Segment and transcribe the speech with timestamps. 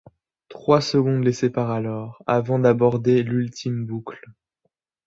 [0.49, 4.31] Trois secondes les séparent alors avant d'aborder l'ultime boucle.